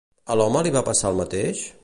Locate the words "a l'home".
0.35-0.63